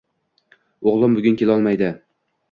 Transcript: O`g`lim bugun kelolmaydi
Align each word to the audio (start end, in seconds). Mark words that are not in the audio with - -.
O`g`lim 0.91 1.17
bugun 1.17 1.37
kelolmaydi 1.41 1.91